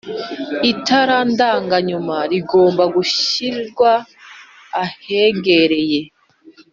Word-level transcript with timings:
Itara 0.71 1.17
ndanga 1.31 1.77
nyuma 1.89 2.15
rigomba 2.31 2.83
gushyirwa 2.95 3.91
ahegereye 4.83 5.99